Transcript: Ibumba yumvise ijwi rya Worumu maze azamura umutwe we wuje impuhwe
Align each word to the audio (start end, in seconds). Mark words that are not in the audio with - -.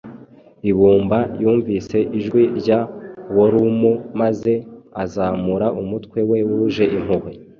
Ibumba 0.71 1.17
yumvise 1.41 1.97
ijwi 2.17 2.43
rya 2.59 2.79
Worumu 3.35 3.91
maze 4.19 4.53
azamura 5.03 5.67
umutwe 5.81 6.19
we 6.29 6.39
wuje 6.49 6.85
impuhwe 6.97 7.31